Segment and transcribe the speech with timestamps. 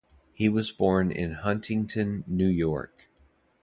[0.33, 3.07] He was born in Huntington, New York.